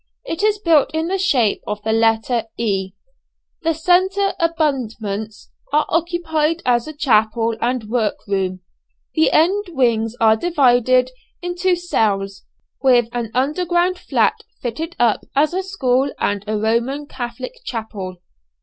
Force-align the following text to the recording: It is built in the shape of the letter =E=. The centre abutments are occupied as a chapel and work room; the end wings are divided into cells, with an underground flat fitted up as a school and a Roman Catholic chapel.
It 0.25 0.41
is 0.41 0.57
built 0.57 0.89
in 0.95 1.09
the 1.09 1.19
shape 1.19 1.61
of 1.67 1.83
the 1.83 1.91
letter 1.93 2.45
=E=. 2.57 2.93
The 3.61 3.75
centre 3.75 4.33
abutments 4.39 5.51
are 5.71 5.85
occupied 5.89 6.63
as 6.65 6.87
a 6.87 6.93
chapel 6.97 7.55
and 7.61 7.83
work 7.83 8.15
room; 8.27 8.61
the 9.13 9.29
end 9.31 9.65
wings 9.69 10.15
are 10.19 10.35
divided 10.35 11.11
into 11.43 11.75
cells, 11.75 12.41
with 12.81 13.09
an 13.11 13.29
underground 13.35 13.99
flat 13.99 14.33
fitted 14.59 14.95
up 14.97 15.21
as 15.35 15.53
a 15.53 15.61
school 15.61 16.11
and 16.19 16.43
a 16.47 16.57
Roman 16.57 17.05
Catholic 17.05 17.53
chapel. 17.63 18.17